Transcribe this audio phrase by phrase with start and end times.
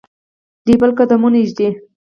[0.65, 1.67] دپیل قدمونه ایږدي